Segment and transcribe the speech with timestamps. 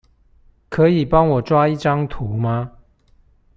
[0.67, 2.71] 可以幫我抓一張圖嗎？